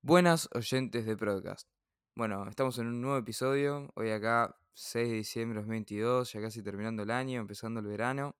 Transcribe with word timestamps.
Buenas 0.00 0.48
oyentes 0.54 1.04
de 1.06 1.16
Podcast. 1.16 1.68
Bueno, 2.14 2.48
estamos 2.48 2.78
en 2.78 2.86
un 2.86 3.00
nuevo 3.00 3.18
episodio. 3.18 3.90
Hoy 3.96 4.10
acá, 4.10 4.56
6 4.74 5.08
de 5.08 5.14
diciembre 5.16 5.56
de 5.56 5.62
2022, 5.62 6.32
ya 6.32 6.40
casi 6.40 6.62
terminando 6.62 7.02
el 7.02 7.10
año, 7.10 7.40
empezando 7.40 7.80
el 7.80 7.86
verano. 7.86 8.36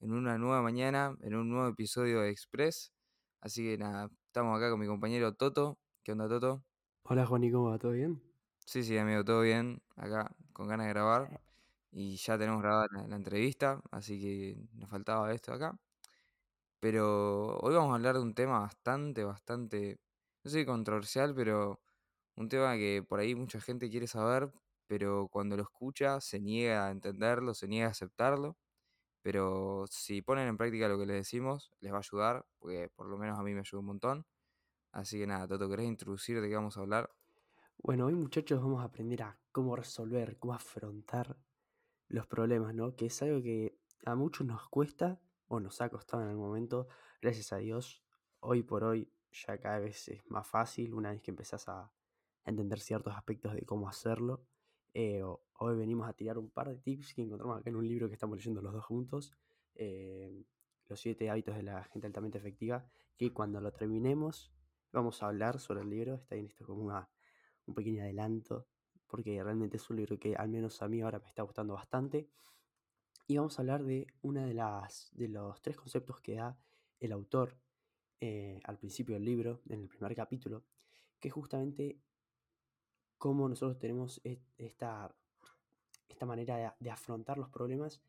En 0.00 0.12
una 0.12 0.36
nueva 0.38 0.60
mañana, 0.60 1.16
en 1.20 1.36
un 1.36 1.48
nuevo 1.48 1.68
episodio 1.68 2.20
de 2.22 2.30
Express. 2.30 2.92
Así 3.40 3.62
que 3.62 3.78
nada, 3.78 4.10
estamos 4.26 4.56
acá 4.56 4.70
con 4.70 4.80
mi 4.80 4.88
compañero 4.88 5.32
Toto. 5.34 5.78
¿Qué 6.02 6.12
onda, 6.12 6.28
Toto? 6.28 6.64
Hola, 7.04 7.26
Juan, 7.26 7.44
¿y 7.44 7.52
cómo 7.52 7.70
va? 7.70 7.78
¿Todo 7.78 7.92
bien? 7.92 8.20
Sí, 8.66 8.82
sí, 8.82 8.98
amigo, 8.98 9.24
todo 9.24 9.42
bien. 9.42 9.80
Acá, 9.94 10.34
con 10.52 10.66
ganas 10.66 10.88
de 10.88 10.92
grabar. 10.94 11.40
Y 11.92 12.16
ya 12.16 12.36
tenemos 12.36 12.60
grabada 12.60 12.88
la, 12.90 13.06
la 13.06 13.16
entrevista, 13.16 13.80
así 13.92 14.20
que 14.20 14.68
nos 14.74 14.90
faltaba 14.90 15.32
esto 15.32 15.52
acá. 15.52 15.78
Pero 16.80 17.58
hoy 17.58 17.72
vamos 17.72 17.92
a 17.92 17.94
hablar 17.94 18.16
de 18.16 18.22
un 18.22 18.34
tema 18.34 18.58
bastante, 18.58 19.22
bastante, 19.22 20.00
no 20.44 20.50
sé 20.50 20.60
si 20.60 20.66
controversial, 20.66 21.34
pero 21.34 21.80
un 22.36 22.48
tema 22.48 22.74
que 22.76 23.04
por 23.06 23.20
ahí 23.20 23.34
mucha 23.34 23.60
gente 23.60 23.90
quiere 23.90 24.06
saber, 24.06 24.52
pero 24.86 25.28
cuando 25.28 25.56
lo 25.56 25.62
escucha 25.62 26.20
se 26.20 26.40
niega 26.40 26.88
a 26.88 26.90
entenderlo, 26.90 27.54
se 27.54 27.68
niega 27.68 27.88
a 27.88 27.90
aceptarlo. 27.90 28.56
Pero 29.22 29.84
si 29.88 30.20
ponen 30.22 30.48
en 30.48 30.56
práctica 30.56 30.88
lo 30.88 30.98
que 30.98 31.06
les 31.06 31.16
decimos, 31.16 31.70
les 31.80 31.92
va 31.92 31.98
a 31.98 32.00
ayudar, 32.00 32.44
porque 32.58 32.90
por 32.94 33.06
lo 33.06 33.18
menos 33.18 33.38
a 33.38 33.42
mí 33.42 33.54
me 33.54 33.60
ayuda 33.60 33.80
un 33.80 33.86
montón. 33.86 34.26
Así 34.92 35.18
que 35.18 35.26
nada, 35.26 35.46
Toto, 35.46 35.68
¿querés 35.70 35.86
introducir 35.86 36.40
de 36.40 36.48
qué 36.48 36.56
vamos 36.56 36.76
a 36.76 36.80
hablar? 36.80 37.10
Bueno, 37.78 38.06
hoy 38.06 38.14
muchachos 38.14 38.60
vamos 38.60 38.82
a 38.82 38.86
aprender 38.86 39.22
a 39.22 39.38
cómo 39.52 39.76
resolver, 39.76 40.38
cómo 40.38 40.54
afrontar 40.54 41.36
los 42.08 42.26
problemas, 42.26 42.74
¿no? 42.74 42.94
Que 42.96 43.06
es 43.06 43.22
algo 43.22 43.42
que 43.42 43.78
a 44.04 44.14
muchos 44.16 44.46
nos 44.46 44.68
cuesta 44.68 45.20
o 45.46 45.60
nos 45.60 45.80
ha 45.80 45.88
costado 45.88 46.22
en 46.24 46.30
algún 46.30 46.46
momento. 46.46 46.88
Gracias 47.20 47.52
a 47.52 47.58
Dios, 47.58 48.02
hoy 48.40 48.62
por 48.62 48.84
hoy 48.84 49.12
ya 49.32 49.58
cada 49.58 49.78
vez 49.78 50.08
es 50.08 50.30
más 50.30 50.46
fácil 50.46 50.94
una 50.94 51.10
vez 51.10 51.22
que 51.22 51.30
empezás 51.30 51.68
a 51.68 51.90
entender 52.44 52.80
ciertos 52.80 53.14
aspectos 53.16 53.54
de 53.54 53.62
cómo 53.62 53.88
hacerlo. 53.88 54.44
Eh, 54.94 55.22
hoy 55.22 55.76
venimos 55.76 56.08
a 56.08 56.12
tirar 56.12 56.38
un 56.38 56.50
par 56.50 56.68
de 56.68 56.76
tips 56.76 57.14
que 57.14 57.22
encontramos 57.22 57.58
acá 57.58 57.70
en 57.70 57.76
un 57.76 57.88
libro 57.88 58.08
que 58.08 58.14
estamos 58.14 58.36
leyendo 58.36 58.60
los 58.60 58.72
dos 58.72 58.84
juntos. 58.84 59.32
eh, 59.74 60.44
los 60.88 61.00
siete 61.00 61.30
hábitos 61.30 61.56
de 61.56 61.62
la 61.62 61.84
gente 61.84 62.06
altamente 62.06 62.36
efectiva. 62.38 62.86
Que 63.16 63.32
cuando 63.32 63.60
lo 63.60 63.72
terminemos, 63.72 64.52
vamos 64.92 65.22
a 65.22 65.28
hablar 65.28 65.58
sobre 65.58 65.80
el 65.80 65.88
libro. 65.88 66.16
Está 66.16 66.34
bien, 66.34 66.46
esto 66.46 66.66
como 66.66 66.82
una, 66.82 67.08
un 67.66 67.74
pequeño 67.74 68.02
adelanto. 68.02 68.66
Porque 69.06 69.42
realmente 69.42 69.78
es 69.78 69.88
un 69.88 69.96
libro 69.96 70.18
que 70.18 70.36
al 70.36 70.48
menos 70.48 70.82
a 70.82 70.88
mí 70.88 71.00
ahora 71.00 71.18
me 71.18 71.28
está 71.28 71.42
gustando 71.42 71.74
bastante. 71.74 72.28
Y 73.26 73.38
vamos 73.38 73.58
a 73.58 73.62
hablar 73.62 73.84
de 73.84 74.06
una 74.20 74.44
de 74.44 74.52
las 74.54 75.10
de 75.12 75.28
los 75.28 75.62
tres 75.62 75.76
conceptos 75.76 76.20
que 76.20 76.34
da 76.34 76.58
el 77.00 77.12
autor 77.12 77.56
eh, 78.24 78.60
al 78.62 78.78
principio 78.78 79.16
del 79.16 79.24
libro, 79.24 79.62
en 79.68 79.80
el 79.80 79.88
primer 79.88 80.14
capítulo, 80.14 80.62
que 81.18 81.26
es 81.26 81.34
justamente 81.34 81.98
cómo 83.18 83.48
nosotros 83.48 83.80
tenemos 83.80 84.20
esta, 84.58 85.12
esta 86.08 86.24
manera 86.24 86.72
de, 86.78 86.90
afrontar 86.90 87.36
los 87.36 87.48
problemas 87.48 88.00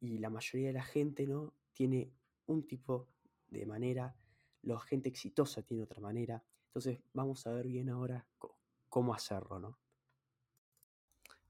y 0.00 0.18
la 0.18 0.28
mayoría 0.28 0.66
de 0.66 0.74
la 0.74 0.82
gente 0.82 1.26
no 1.26 1.54
tiene 1.72 2.12
un 2.44 2.66
tipo 2.66 3.08
de 3.48 3.64
manera, 3.64 4.14
la 4.64 4.78
gente 4.80 5.08
exitosa 5.08 5.62
tiene 5.62 5.84
otra 5.84 6.02
manera. 6.02 6.44
Entonces 6.66 7.00
vamos 7.14 7.46
a 7.46 7.52
ver 7.54 7.68
bien 7.68 7.88
ahora 7.88 8.28
cómo 8.90 9.14
hacerlo, 9.14 9.58
¿no? 9.58 9.78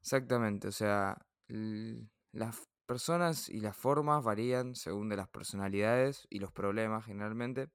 Exactamente, 0.01 0.69
o 0.69 0.73
sea, 0.73 1.21
las 1.49 2.69
personas 2.87 3.49
y 3.49 3.59
las 3.61 3.77
formas 3.77 4.23
varían 4.23 4.77
según 4.77 5.09
de 5.09 5.17
las 5.17 5.29
personalidades 5.29 6.29
y 6.31 6.39
los 6.39 6.53
problemas 6.53 7.05
generalmente, 7.05 7.69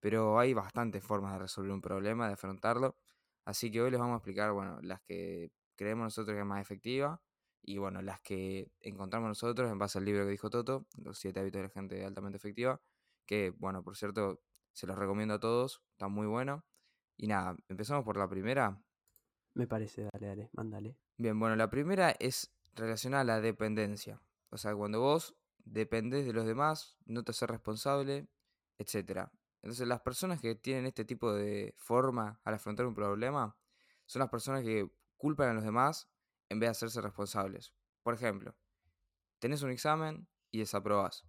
pero 0.00 0.38
hay 0.38 0.54
bastantes 0.54 1.04
formas 1.04 1.34
de 1.34 1.40
resolver 1.40 1.72
un 1.72 1.80
problema, 1.80 2.26
de 2.26 2.34
afrontarlo. 2.34 2.96
Así 3.44 3.70
que 3.70 3.80
hoy 3.80 3.90
les 3.90 4.00
vamos 4.00 4.14
a 4.14 4.16
explicar, 4.18 4.52
bueno, 4.52 4.78
las 4.82 5.00
que 5.02 5.52
creemos 5.76 6.04
nosotros 6.04 6.34
que 6.34 6.40
es 6.40 6.46
más 6.46 6.60
efectiva 6.60 7.20
y 7.62 7.78
bueno, 7.78 8.02
las 8.02 8.20
que 8.20 8.70
encontramos 8.80 9.28
nosotros 9.28 9.70
en 9.70 9.78
base 9.78 9.98
al 9.98 10.04
libro 10.04 10.24
que 10.24 10.30
dijo 10.30 10.50
Toto, 10.50 10.86
Los 10.96 11.18
siete 11.18 11.40
hábitos 11.40 11.60
de 11.60 11.68
la 11.68 11.72
gente 11.72 12.04
altamente 12.04 12.36
efectiva, 12.36 12.80
que 13.26 13.50
bueno, 13.50 13.82
por 13.82 13.96
cierto, 13.96 14.40
se 14.72 14.86
los 14.86 14.98
recomiendo 14.98 15.34
a 15.34 15.40
todos, 15.40 15.82
está 15.92 16.08
muy 16.08 16.26
bueno. 16.26 16.64
Y 17.16 17.26
nada, 17.26 17.54
empezamos 17.68 18.04
por 18.04 18.16
la 18.16 18.28
primera. 18.28 18.82
Me 19.54 19.66
parece, 19.66 20.08
dale, 20.12 20.26
dale, 20.26 20.50
mándale. 20.52 20.96
Bien, 21.18 21.38
bueno, 21.38 21.54
la 21.54 21.68
primera 21.68 22.12
es 22.18 22.50
relacionada 22.74 23.20
a 23.20 23.24
la 23.24 23.40
dependencia. 23.40 24.22
O 24.48 24.56
sea, 24.56 24.74
cuando 24.74 25.00
vos 25.00 25.36
dependés 25.64 26.24
de 26.24 26.32
los 26.32 26.46
demás, 26.46 26.96
no 27.04 27.22
te 27.22 27.32
haces 27.32 27.48
responsable, 27.48 28.28
etc. 28.78 29.28
Entonces, 29.62 29.86
las 29.86 30.00
personas 30.00 30.40
que 30.40 30.54
tienen 30.54 30.86
este 30.86 31.04
tipo 31.04 31.32
de 31.32 31.74
forma 31.76 32.40
al 32.44 32.54
afrontar 32.54 32.86
un 32.86 32.94
problema 32.94 33.56
son 34.06 34.20
las 34.20 34.30
personas 34.30 34.62
que 34.62 34.90
culpan 35.16 35.50
a 35.50 35.54
los 35.54 35.64
demás 35.64 36.08
en 36.48 36.58
vez 36.60 36.68
de 36.68 36.70
hacerse 36.72 37.00
responsables. 37.00 37.74
Por 38.02 38.14
ejemplo, 38.14 38.54
tenés 39.38 39.62
un 39.62 39.70
examen 39.70 40.28
y 40.50 40.58
desaprobás. 40.58 41.24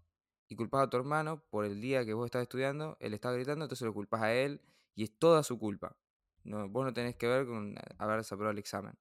Y 0.47 0.55
culpás 0.55 0.83
a 0.83 0.89
tu 0.89 0.97
hermano 0.97 1.43
por 1.49 1.65
el 1.65 1.81
día 1.81 2.05
que 2.05 2.13
vos 2.13 2.25
estás 2.25 2.41
estudiando, 2.43 2.97
él 2.99 3.13
está 3.13 3.31
gritando, 3.31 3.65
entonces 3.65 3.85
lo 3.85 3.93
culpás 3.93 4.21
a 4.21 4.33
él 4.33 4.61
y 4.95 5.03
es 5.03 5.17
toda 5.17 5.43
su 5.43 5.59
culpa. 5.59 5.97
No, 6.43 6.67
vos 6.69 6.85
no 6.85 6.93
tenés 6.93 7.15
que 7.15 7.27
ver 7.27 7.45
con 7.45 7.75
haber 7.97 8.17
desaprobado 8.17 8.51
el 8.51 8.59
examen. 8.59 8.97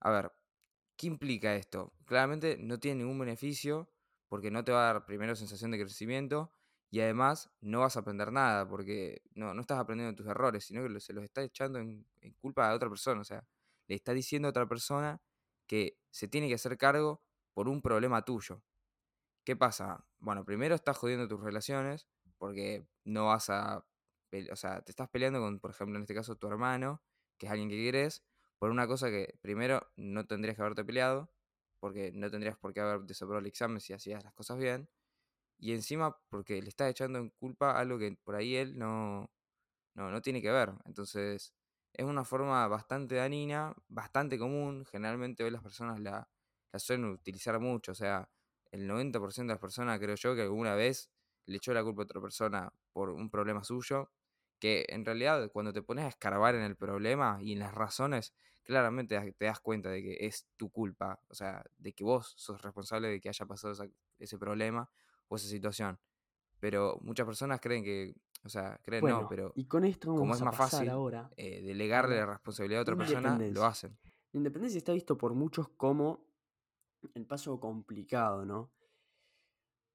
A 0.00 0.10
ver, 0.10 0.32
¿qué 0.96 1.06
implica 1.06 1.54
esto? 1.56 1.92
Claramente 2.04 2.58
no 2.58 2.78
tiene 2.78 3.02
ningún 3.02 3.18
beneficio 3.18 3.90
porque 4.28 4.50
no 4.50 4.64
te 4.64 4.72
va 4.72 4.90
a 4.90 4.92
dar 4.92 5.06
primero 5.06 5.34
sensación 5.34 5.70
de 5.70 5.78
crecimiento 5.78 6.52
y 6.90 7.00
además 7.00 7.50
no 7.60 7.80
vas 7.80 7.96
a 7.96 8.00
aprender 8.00 8.32
nada 8.32 8.66
porque 8.66 9.22
no, 9.34 9.52
no 9.52 9.60
estás 9.60 9.78
aprendiendo 9.78 10.16
tus 10.16 10.26
errores, 10.26 10.64
sino 10.64 10.82
que 10.82 11.00
se 11.00 11.12
los 11.12 11.22
está 11.24 11.42
echando 11.42 11.78
en, 11.78 12.06
culpa 12.40 12.70
a 12.70 12.74
otra 12.74 12.88
persona. 12.88 13.20
O 13.20 13.24
sea, 13.24 13.46
le 13.86 13.94
está 13.94 14.14
diciendo 14.14 14.48
a 14.48 14.50
otra 14.50 14.66
persona 14.66 15.20
que 15.66 15.98
se 16.10 16.28
tiene 16.28 16.48
que 16.48 16.54
hacer 16.54 16.78
cargo 16.78 17.22
por 17.52 17.68
un 17.68 17.82
problema 17.82 18.24
tuyo. 18.24 18.62
¿Qué 19.44 19.54
pasa? 19.56 20.06
Bueno, 20.18 20.44
primero 20.44 20.74
estás 20.74 20.96
jodiendo 20.96 21.28
tus 21.28 21.40
relaciones 21.40 22.06
porque 22.38 22.86
no 23.04 23.26
vas 23.26 23.50
a... 23.50 23.84
O 24.52 24.56
sea, 24.56 24.82
te 24.82 24.92
estás 24.92 25.08
peleando 25.08 25.40
con, 25.40 25.58
por 25.58 25.70
ejemplo, 25.70 25.96
en 25.96 26.02
este 26.02 26.14
caso, 26.14 26.36
tu 26.36 26.48
hermano, 26.48 27.02
que 27.38 27.46
es 27.46 27.52
alguien 27.52 27.68
que 27.68 27.76
querés, 27.76 28.22
por 28.58 28.70
una 28.70 28.86
cosa 28.86 29.08
que 29.10 29.38
primero 29.40 29.90
no 29.96 30.26
tendrías 30.26 30.56
que 30.56 30.62
haberte 30.62 30.84
peleado, 30.84 31.30
porque 31.80 32.12
no 32.12 32.30
tendrías 32.30 32.56
por 32.56 32.72
qué 32.74 32.80
haber 32.80 33.02
desaprobado 33.02 33.40
el 33.40 33.46
examen 33.46 33.80
si 33.80 33.92
hacías 33.92 34.22
las 34.24 34.34
cosas 34.34 34.58
bien, 34.58 34.88
y 35.58 35.72
encima 35.72 36.16
porque 36.28 36.62
le 36.62 36.68
estás 36.68 36.90
echando 36.90 37.18
en 37.18 37.30
culpa 37.30 37.78
algo 37.78 37.98
que 37.98 38.16
por 38.24 38.36
ahí 38.36 38.56
él 38.56 38.78
no, 38.78 39.30
no, 39.94 40.10
no 40.10 40.22
tiene 40.22 40.40
que 40.42 40.50
ver. 40.50 40.72
Entonces, 40.84 41.54
es 41.92 42.04
una 42.04 42.24
forma 42.24 42.66
bastante 42.68 43.16
dañina, 43.16 43.74
bastante 43.88 44.38
común. 44.38 44.86
Generalmente 44.86 45.44
hoy 45.44 45.50
las 45.50 45.62
personas 45.62 46.00
la, 46.00 46.28
la 46.72 46.78
suelen 46.78 47.06
utilizar 47.06 47.58
mucho. 47.60 47.92
O 47.92 47.94
sea, 47.94 48.30
el 48.70 48.86
90% 48.86 49.52
de 49.52 49.54
las 49.54 49.60
personas 49.60 49.98
creo 49.98 50.14
yo 50.16 50.34
que 50.34 50.42
alguna 50.42 50.74
vez 50.74 51.10
le 51.46 51.56
echó 51.56 51.72
la 51.74 51.82
culpa 51.82 52.02
a 52.02 52.04
otra 52.04 52.20
persona 52.20 52.72
por 52.92 53.10
un 53.10 53.30
problema 53.30 53.64
suyo. 53.64 54.10
Que 54.60 54.86
en 54.88 55.04
realidad 55.04 55.50
cuando 55.52 55.72
te 55.72 55.82
pones 55.82 56.04
a 56.04 56.08
escarbar 56.08 56.54
en 56.54 56.62
el 56.62 56.76
problema 56.76 57.38
y 57.40 57.52
en 57.52 57.60
las 57.60 57.74
razones, 57.74 58.34
claramente 58.64 59.32
te 59.38 59.44
das 59.44 59.60
cuenta 59.60 59.88
de 59.90 60.02
que 60.02 60.26
es 60.26 60.46
tu 60.56 60.70
culpa. 60.70 61.20
O 61.28 61.34
sea, 61.34 61.64
de 61.78 61.92
que 61.92 62.04
vos 62.04 62.34
sos 62.36 62.62
responsable 62.62 63.08
de 63.08 63.20
que 63.20 63.28
haya 63.28 63.46
pasado 63.46 63.74
ese 64.18 64.38
problema 64.38 64.90
o 65.28 65.36
esa 65.36 65.48
situación. 65.48 65.98
Pero 66.60 66.98
muchas 67.02 67.26
personas 67.26 67.60
creen 67.60 67.84
que, 67.84 68.14
o 68.44 68.48
sea, 68.48 68.80
creen 68.82 69.06
no, 69.06 69.26
pero 69.28 69.52
y 69.54 69.66
con 69.66 69.84
esto 69.84 70.14
como 70.14 70.34
es 70.34 70.42
más 70.42 70.56
fácil 70.56 70.88
ahora 70.88 71.30
eh, 71.36 71.62
delegarle 71.62 72.16
la 72.16 72.26
responsabilidad 72.26 72.80
a 72.80 72.82
otra 72.82 72.96
persona, 72.96 73.38
lo 73.38 73.64
hacen. 73.64 73.96
La 74.32 74.38
independencia 74.38 74.78
está 74.78 74.92
visto 74.92 75.16
por 75.16 75.34
muchos 75.34 75.68
como 75.70 76.26
el 77.14 77.26
paso 77.26 77.58
complicado, 77.60 78.44
¿no? 78.44 78.70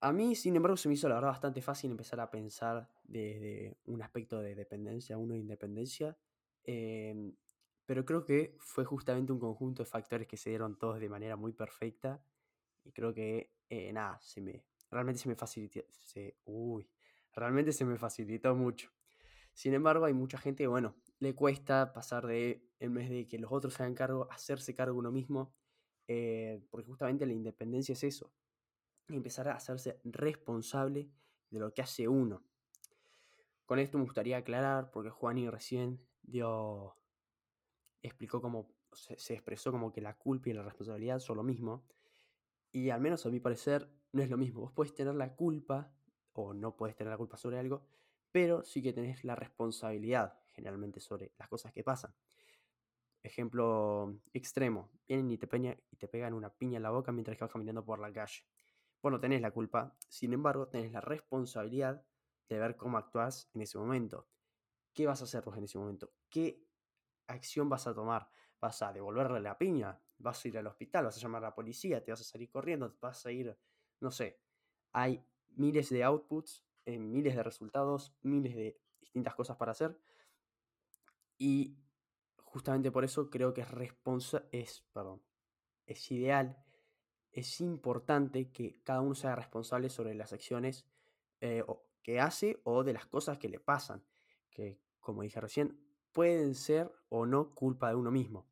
A 0.03 0.11
mí, 0.11 0.35
sin 0.35 0.55
embargo, 0.55 0.75
se 0.75 0.89
me 0.89 0.95
hizo 0.95 1.07
la 1.07 1.16
verdad 1.16 1.29
bastante 1.29 1.61
fácil 1.61 1.91
empezar 1.91 2.19
a 2.19 2.29
pensar 2.29 2.89
desde 3.05 3.77
un 3.85 4.01
aspecto 4.01 4.41
de 4.41 4.53
dependencia 4.53 5.15
a 5.15 5.19
uno 5.19 5.33
de 5.33 5.39
independencia. 5.39 6.17
em, 6.65 7.35
pero 7.85 8.06
creo 8.06 8.24
que 8.24 8.56
fue 8.59 8.85
justamente 8.85 9.31
un 9.33 9.39
conjunto 9.39 9.83
de 9.83 9.89
factores 9.89 10.27
que 10.27 10.38
se 10.38 10.50
dieron 10.50 10.77
todos 10.77 11.00
de 11.00 11.09
manera 11.09 11.35
muy 11.35 11.53
perfecta. 11.53 12.21
Y 12.83 12.91
creo 12.91 13.13
que, 13.13 13.53
eh, 13.69 13.91
nada, 13.94 14.19
se 14.21 14.41
me, 14.41 14.65
realmente 14.94 15.22
se 15.22 15.30
me 15.30 15.36
facilitó. 15.36 15.81
Se, 15.92 16.38
uy, 16.45 16.90
realmente 17.34 17.72
se 17.74 17.86
me 17.86 17.98
facilitó 17.98 18.56
mucho. 18.56 18.92
Sin 19.54 19.74
embargo, 19.74 20.06
hay 20.06 20.13
mucha 20.13 20.38
gente 20.38 20.68
bueno, 20.68 20.95
le 21.19 21.36
cuesta 21.36 21.94
pasar 21.94 22.25
de, 22.28 22.68
en 22.80 22.94
vez 22.94 23.10
de 23.10 23.28
que 23.28 23.38
los 23.40 23.51
otros 23.51 23.74
se 23.75 23.84
hagan 23.84 23.95
cargo, 23.95 24.28
hacerse 24.31 24.74
cargo 24.75 24.98
uno 24.98 25.12
mismo. 25.12 25.54
eh, 26.07 26.62
porque 26.69 26.88
justamente 26.88 27.25
la 27.25 27.34
independencia 27.34 27.94
es 27.94 28.04
eso 28.04 28.34
empezar 29.07 29.48
a 29.48 29.56
hacerse 29.56 30.00
responsable 30.04 31.10
de 31.50 31.60
lo 31.60 31.74
que 31.74 31.81
hace 31.81 32.07
uno. 32.07 32.44
Con 33.66 33.80
esto 33.80 33.98
me 33.98 34.04
gustaría 34.04 34.38
aclarar, 34.38 34.92
porque 34.92 35.10
Juani 35.10 35.50
recién 35.50 36.06
dio, 36.22 36.98
explicó 38.01 38.42
cómo, 38.42 38.74
se 38.92 39.34
expresó 39.34 39.72
como 39.72 39.92
que 39.92 40.01
la 40.01 40.18
culpa 40.18 40.50
y 40.50 40.54
la 40.54 40.63
responsabilidad 40.63 41.19
son 41.19 41.38
lo 41.38 41.44
mismo. 41.44 41.86
Y 42.72 42.90
al 42.90 43.01
menos 43.01 43.25
a 43.25 43.30
mi 43.30 43.40
parecer 43.40 43.90
no 44.13 44.24
es 44.24 44.30
lo 44.30 44.38
mismo. 44.38 44.62
Vos 44.62 44.71
podés 44.71 44.94
tener 44.95 45.15
la 45.15 45.36
culpa, 45.36 45.94
o 46.33 46.54
no 46.54 46.75
podés 46.77 46.95
tener 46.95 47.12
la 47.12 47.18
culpa 47.18 47.38
sobre 47.38 47.60
algo, 47.60 47.86
pero 48.31 48.63
sí 48.63 48.81
que 48.81 48.94
tenés 48.94 49.24
la 49.24 49.36
responsabilidad. 49.36 50.39
generalmente 50.54 51.00
sobre 51.00 51.33
las 51.39 51.50
cosas 51.50 51.74
que 51.74 51.83
pasan. 51.83 52.13
Ejemplo 53.24 54.19
extremo, 54.33 54.92
vienen 55.07 55.31
y 55.31 55.38
te, 55.38 55.48
y 55.92 55.95
te 55.95 56.07
pegan 56.10 56.33
una 56.33 56.50
piña 56.54 56.77
en 56.77 56.83
la 56.83 56.89
boca 56.89 57.12
mientras 57.13 57.39
vas 57.39 57.51
caminando 57.51 57.86
por 57.86 58.00
la 58.00 58.12
calle. 58.12 58.44
Vos 59.01 59.12
no 59.12 59.19
tenés 59.19 59.42
la 59.42 59.51
culpa, 59.51 59.98
sin 60.10 60.33
embargo, 60.33 60.68
tenés 60.68 60.92
la 60.92 61.01
responsabilidad 61.01 62.06
de 62.50 62.59
ver 62.59 62.75
cómo 62.75 62.98
actúas 62.98 63.50
en 63.54 63.62
ese 63.62 63.77
momento. 63.77 64.27
¿Qué 64.94 65.07
vas 65.07 65.21
a 65.21 65.25
hacer 65.25 65.44
vos 65.44 65.57
en 65.57 65.66
ese 65.66 65.77
momento? 65.80 66.13
¿Qué 66.30 66.66
acción 67.27 67.69
vas 67.69 67.88
a 67.88 67.95
tomar? 67.95 68.30
¿Vas 68.62 68.81
a 68.83 68.94
devolverle 68.94 69.42
la 69.42 69.57
piña? 69.57 70.01
¿Vas 70.18 70.44
a 70.45 70.48
ir 70.50 70.57
al 70.57 70.68
hospital? 70.68 71.06
¿Vas 71.06 71.18
a 71.18 71.21
llamar 71.21 71.44
a 71.44 71.50
la 71.50 71.56
policía? 71.56 72.04
¿Te 72.04 72.12
vas 72.12 72.21
a 72.21 72.25
salir 72.25 72.50
corriendo? 72.51 72.98
¿Vas 73.01 73.25
a 73.25 73.31
ir, 73.31 73.57
no 74.03 74.11
sé? 74.11 74.39
Hay 74.91 75.25
miles 75.55 75.89
de 75.89 76.03
outputs, 76.03 76.63
eh, 76.85 77.00
miles 77.00 77.35
de 77.35 77.44
resultados, 77.44 78.13
miles 78.21 78.55
de 78.55 78.79
distintas 79.00 79.33
cosas 79.35 79.57
para 79.57 79.71
hacer. 79.71 80.00
Y 81.38 81.77
justamente 82.38 82.91
por 82.91 83.03
eso 83.03 83.29
creo 83.29 83.53
que 83.53 83.61
es, 83.61 83.71
responsa 83.71 84.44
es, 84.51 84.81
perdón, 84.94 85.23
es 85.85 86.11
ideal, 86.11 86.63
es 87.31 87.59
importante 87.61 88.51
que 88.51 88.81
cada 88.83 89.01
uno 89.01 89.15
sea 89.15 89.35
responsable 89.35 89.89
sobre 89.89 90.13
las 90.13 90.33
acciones 90.33 90.85
eh, 91.41 91.63
que 92.03 92.19
hace 92.19 92.61
o 92.63 92.83
de 92.83 92.94
las 92.94 93.07
cosas 93.07 93.39
que 93.39 93.49
le 93.49 93.59
pasan, 93.59 94.06
que 94.51 94.79
como 94.99 95.23
dije 95.23 95.41
recién, 95.41 95.79
pueden 96.11 96.53
ser 96.53 96.94
o 97.09 97.25
no 97.25 97.56
culpa 97.56 97.89
de 97.89 97.95
uno 97.95 98.11
mismo. 98.11 98.47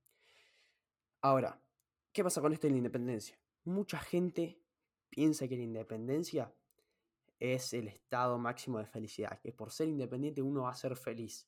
Ahora, 1.22 1.62
¿qué 2.12 2.24
pasa 2.24 2.42
con 2.42 2.54
esto 2.54 2.68
de 2.68 2.72
la 2.72 2.78
independencia? 2.78 3.40
Mucha 3.64 4.00
gente 4.00 4.60
piensa 5.12 5.48
que 5.48 5.58
la 5.58 5.64
independencia 5.64 6.52
es 7.40 7.74
el 7.74 7.88
estado 7.88 8.40
máximo 8.40 8.80
de 8.80 8.86
felicidad, 8.86 9.40
que 9.40 9.52
por 9.52 9.72
ser 9.72 9.88
independiente 9.88 10.42
uno 10.42 10.64
va 10.64 10.72
a 10.72 10.76
ser 10.76 10.96
feliz, 10.96 11.48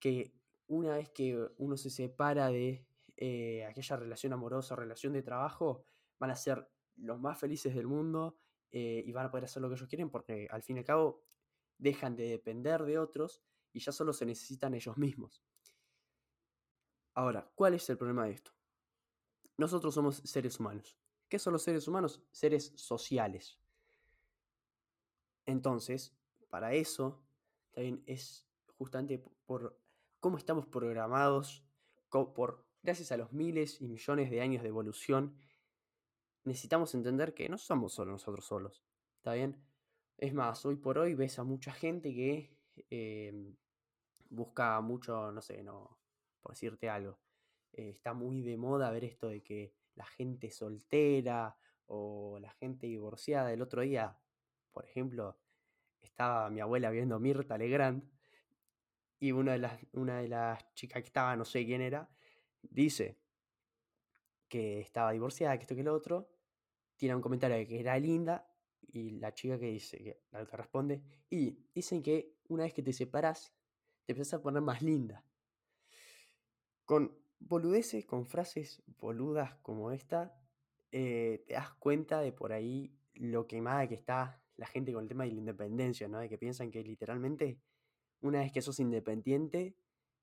que 0.00 0.32
una 0.66 0.96
vez 0.96 1.10
que 1.10 1.48
uno 1.58 1.76
se 1.76 1.90
separa 1.90 2.48
de 2.48 2.84
eh, 3.16 3.64
aquella 3.66 3.96
relación 3.96 4.32
amorosa 4.32 4.74
relación 4.74 5.12
de 5.12 5.22
trabajo, 5.22 5.84
van 6.18 6.30
a 6.30 6.36
ser 6.36 6.68
los 6.96 7.20
más 7.20 7.38
felices 7.38 7.74
del 7.74 7.86
mundo 7.86 8.38
eh, 8.70 9.02
y 9.06 9.12
van 9.12 9.26
a 9.26 9.30
poder 9.30 9.44
hacer 9.44 9.62
lo 9.62 9.68
que 9.68 9.74
ellos 9.74 9.88
quieren 9.88 10.10
porque 10.10 10.48
al 10.50 10.62
fin 10.62 10.76
y 10.76 10.80
al 10.80 10.84
cabo 10.84 11.24
dejan 11.78 12.16
de 12.16 12.28
depender 12.28 12.82
de 12.84 12.98
otros 12.98 13.42
y 13.72 13.80
ya 13.80 13.92
solo 13.92 14.12
se 14.12 14.26
necesitan 14.26 14.74
ellos 14.74 14.96
mismos. 14.96 15.42
Ahora, 17.14 17.50
¿cuál 17.54 17.74
es 17.74 17.88
el 17.90 17.98
problema 17.98 18.26
de 18.26 18.32
esto? 18.32 18.52
Nosotros 19.56 19.94
somos 19.94 20.16
seres 20.16 20.60
humanos. 20.60 20.96
¿Qué 21.28 21.38
son 21.38 21.52
los 21.52 21.62
seres 21.62 21.86
humanos? 21.88 22.22
Seres 22.30 22.72
sociales. 22.76 23.58
Entonces, 25.46 26.14
para 26.50 26.74
eso, 26.74 27.22
también 27.70 28.02
es 28.06 28.46
justamente 28.76 29.22
por 29.46 29.78
cómo 30.20 30.38
estamos 30.38 30.66
programados, 30.66 31.64
por, 32.10 32.64
gracias 32.82 33.12
a 33.12 33.16
los 33.16 33.32
miles 33.32 33.80
y 33.80 33.88
millones 33.88 34.30
de 34.30 34.40
años 34.40 34.62
de 34.62 34.68
evolución, 34.68 35.36
necesitamos 36.44 36.94
entender 36.94 37.34
que 37.34 37.48
no 37.48 37.58
somos 37.58 37.92
solo 37.92 38.12
nosotros 38.12 38.44
solos. 38.44 38.82
¿Está 39.16 39.34
bien? 39.34 39.56
Es 40.16 40.34
más, 40.34 40.64
hoy 40.64 40.76
por 40.76 40.98
hoy 40.98 41.14
ves 41.14 41.38
a 41.38 41.44
mucha 41.44 41.72
gente 41.72 42.12
que 42.14 42.56
em, 42.90 43.54
busca 44.30 44.80
mucho, 44.80 45.30
no 45.32 45.40
sé, 45.40 45.62
no, 45.62 45.98
por 46.40 46.52
decirte 46.52 46.88
algo, 46.88 47.18
eh, 47.72 47.90
está 47.90 48.12
muy 48.12 48.42
de 48.42 48.56
moda 48.56 48.90
ver 48.90 49.04
esto 49.04 49.28
de 49.28 49.42
que 49.42 49.74
la 49.94 50.06
gente 50.06 50.50
soltera 50.50 51.56
o 51.86 52.38
la 52.40 52.50
gente 52.50 52.86
divorciada. 52.86 53.52
El 53.52 53.62
otro 53.62 53.82
día, 53.82 54.16
por 54.72 54.84
ejemplo, 54.84 55.38
estaba 56.00 56.50
mi 56.50 56.60
abuela 56.60 56.90
viendo 56.90 57.18
Mirta 57.18 57.58
Legrand 57.58 58.02
y 59.20 59.32
una 59.32 59.52
de 59.52 59.58
las, 59.58 59.80
una 59.92 60.20
de 60.20 60.28
las 60.28 60.74
chicas 60.74 61.02
que 61.02 61.08
estaba, 61.08 61.34
no 61.36 61.44
sé 61.44 61.64
quién 61.64 61.80
era, 61.80 62.08
dice 62.62 63.18
que 64.48 64.80
estaba 64.80 65.12
divorciada, 65.12 65.56
que 65.56 65.62
esto 65.62 65.74
que 65.74 65.82
lo 65.82 65.94
otro, 65.94 66.30
tiene 66.96 67.14
un 67.14 67.20
comentario 67.20 67.56
de 67.56 67.66
que 67.66 67.80
era 67.80 67.98
linda 67.98 68.50
y 68.80 69.10
la 69.18 69.34
chica 69.34 69.58
que 69.58 69.66
dice, 69.66 69.98
que 69.98 70.22
la 70.30 70.40
otra 70.40 70.58
responde, 70.58 71.02
y 71.28 71.58
dicen 71.74 72.02
que 72.02 72.38
una 72.48 72.64
vez 72.64 72.72
que 72.72 72.82
te 72.82 72.92
separas, 72.92 73.52
te 74.04 74.12
empiezas 74.12 74.40
a 74.40 74.42
poner 74.42 74.62
más 74.62 74.80
linda. 74.82 75.22
Con 76.84 77.14
boludeces, 77.40 78.06
con 78.06 78.26
frases 78.26 78.82
boludas 78.98 79.54
como 79.62 79.90
esta, 79.90 80.34
eh, 80.92 81.44
te 81.46 81.54
das 81.54 81.72
cuenta 81.74 82.20
de 82.20 82.32
por 82.32 82.52
ahí 82.52 82.94
lo 83.14 83.46
quemada 83.46 83.88
que 83.88 83.94
está 83.94 84.42
la 84.56 84.66
gente 84.66 84.92
con 84.92 85.02
el 85.02 85.08
tema 85.08 85.24
de 85.24 85.30
la 85.30 85.38
independencia, 85.38 86.08
¿no? 86.08 86.18
De 86.18 86.28
que 86.28 86.38
piensan 86.38 86.70
que 86.70 86.82
literalmente 86.82 87.60
una 88.20 88.40
vez 88.40 88.52
que 88.52 88.62
sos 88.62 88.80
independiente, 88.80 89.76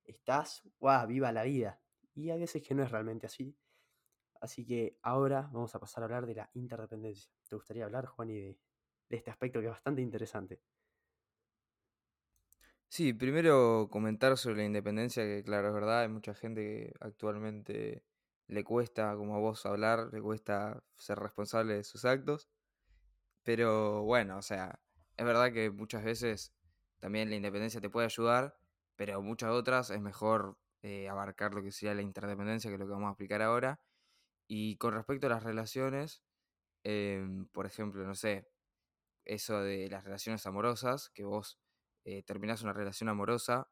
estás, 0.04 0.64
¡guau! 0.80 1.08
¡Viva 1.08 1.32
la 1.32 1.44
vida! 1.44 1.80
Y 2.14 2.30
hay 2.30 2.40
veces 2.40 2.62
que 2.62 2.76
no 2.76 2.84
es 2.84 2.92
realmente 2.92 3.26
así. 3.26 3.56
Así 4.42 4.66
que 4.66 4.98
ahora 5.02 5.50
vamos 5.54 5.74
a 5.76 5.80
pasar 5.80 6.04
a 6.04 6.06
hablar 6.06 6.26
de 6.26 6.36
la 6.36 6.50
interdependencia. 6.54 7.32
¿Te 7.48 7.56
gustaría 7.56 7.86
hablar, 7.86 8.06
Juan, 8.06 8.30
y 8.30 8.40
de 8.40 8.58
este 9.10 9.32
aspecto 9.32 9.60
que 9.60 9.68
es 9.68 9.72
bastante 9.72 10.02
interesante? 10.02 10.62
Sí, 12.90 13.14
primero 13.14 13.90
comentar 13.92 14.38
sobre 14.38 14.58
la 14.58 14.66
independencia, 14.66 15.24
que 15.24 15.44
claro, 15.44 15.68
es 15.70 15.74
verdad, 15.74 16.02
hay 16.02 16.08
mucha 16.08 16.34
gente 16.34 16.62
que 16.62 16.94
actualmente 17.02 18.06
le 18.48 18.64
cuesta, 18.64 19.16
como 19.16 19.36
a 19.36 19.40
vos, 19.40 19.66
hablar, 19.66 20.10
le 20.14 20.22
cuesta 20.22 20.84
ser 20.96 21.20
responsable 21.20 21.74
de 21.76 21.84
sus 21.84 22.06
actos. 22.06 22.48
Pero 23.44 24.04
bueno, 24.04 24.38
o 24.38 24.42
sea, 24.42 24.82
es 25.18 25.26
verdad 25.26 25.54
que 25.54 25.72
muchas 25.72 26.04
veces 26.04 26.54
también 27.00 27.30
la 27.30 27.36
independencia 27.38 27.82
te 27.82 27.90
puede 27.90 28.06
ayudar, 28.08 28.58
pero 28.96 29.22
muchas 29.22 29.52
otras 29.52 29.90
es 29.92 30.02
mejor 30.02 30.58
eh, 30.82 31.10
abarcar 31.10 31.54
lo 31.54 31.64
que 31.64 31.72
sería 31.72 31.96
la 31.96 32.02
interdependencia, 32.04 32.70
que 32.70 32.76
es 32.76 32.80
lo 32.80 32.88
que 32.88 32.94
vamos 32.94 33.10
a 33.10 33.12
explicar 33.12 33.42
ahora. 33.42 33.82
Y 34.48 34.78
con 34.78 34.94
respecto 34.96 35.28
a 35.28 35.32
las 35.32 35.44
relaciones, 35.44 36.24
em, 36.84 37.48
por 37.50 37.66
ejemplo, 37.68 38.06
no 38.06 38.16
sé, 38.16 38.50
eso 39.26 39.62
de 39.62 39.90
las 39.90 40.04
relaciones 40.04 40.46
amorosas, 40.46 41.10
que 41.10 41.24
vos 41.24 41.60
eh, 42.06 42.24
terminás 42.24 42.62
una 42.64 42.74
relación 42.74 43.10
amorosa, 43.10 43.70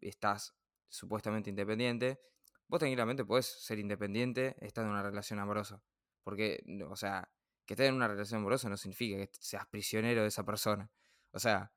estás 0.00 0.56
supuestamente 0.88 1.50
independiente, 1.50 2.20
vos 2.68 2.80
tranquilamente 2.80 3.24
podés 3.24 3.46
ser 3.46 3.78
independiente 3.78 4.56
estando 4.60 4.90
en 4.90 4.94
una 4.94 5.02
relación 5.02 5.38
amorosa. 5.38 5.82
Porque, 6.24 6.64
o 6.88 6.96
sea, 6.96 7.30
que 7.66 7.74
estés 7.74 7.88
en 7.88 7.94
una 7.94 8.08
relación 8.08 8.40
amorosa 8.40 8.68
no 8.68 8.76
significa 8.76 9.18
que 9.18 9.30
seas 9.40 9.66
prisionero 9.68 10.22
de 10.22 10.28
esa 10.28 10.44
persona. 10.44 10.90
O 11.32 11.38
sea, 11.38 11.72